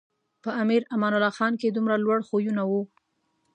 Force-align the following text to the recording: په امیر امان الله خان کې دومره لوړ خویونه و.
په 0.43 0.49
امیر 0.61 0.81
امان 0.95 1.13
الله 1.17 1.31
خان 1.37 1.53
کې 1.59 1.67
دومره 1.75 1.95
لوړ 2.03 2.19
خویونه 2.27 2.63
و. 2.69 2.71